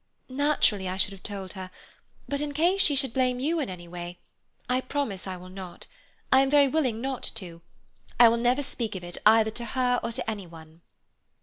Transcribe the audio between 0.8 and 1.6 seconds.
I should have told